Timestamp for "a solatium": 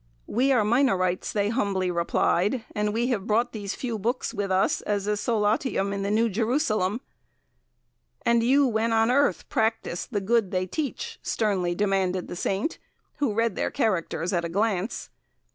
5.05-5.93